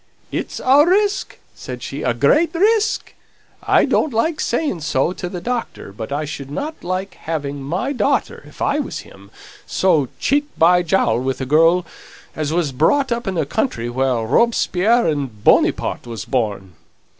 "It's 0.31 0.59
a 0.59 0.83
risk," 0.83 1.37
said 1.53 1.83
she, 1.83 2.01
"a 2.01 2.15
great 2.15 2.55
risk. 2.55 3.13
I 3.61 3.85
don't 3.85 4.11
like 4.11 4.39
saying 4.39 4.81
so 4.81 5.13
to 5.13 5.29
the 5.29 5.39
doctor, 5.41 5.93
but 5.93 6.11
I 6.11 6.25
shouldn't 6.25 6.83
like 6.83 7.13
having 7.13 7.61
my 7.61 7.93
daughter, 7.93 8.41
if 8.47 8.63
I 8.63 8.79
was 8.79 9.01
him, 9.01 9.29
so 9.67 10.07
cheek 10.19 10.45
by 10.57 10.81
jowl 10.81 11.19
with 11.19 11.39
a 11.39 11.45
girl 11.45 11.85
as 12.35 12.51
was 12.51 12.71
brought 12.71 13.11
up 13.11 13.27
in 13.27 13.35
the 13.35 13.45
country 13.45 13.91
where 13.91 14.25
Robespierre 14.25 15.05
and 15.05 15.43
Bonyparte 15.43 16.07
was 16.07 16.25
born." 16.25 16.73